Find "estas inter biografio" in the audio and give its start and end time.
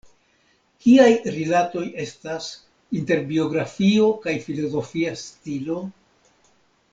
2.05-4.09